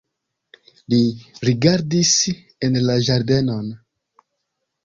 Li 0.93 1.01
rigardis 1.49 2.15
en 2.69 2.81
la 2.89 2.97
ĝardenon. 3.11 3.73